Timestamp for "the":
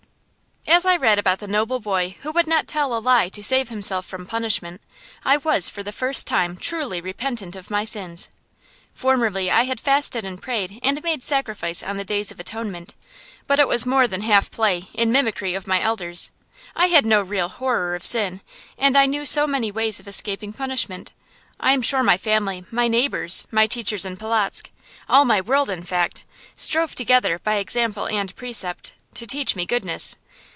1.39-1.47, 5.81-5.91, 11.97-12.05